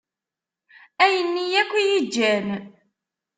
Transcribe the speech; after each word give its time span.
Ayen-nni 1.03 1.45
akk 1.61 1.71
i 1.81 1.83
yi-iǧǧan. 1.89 2.47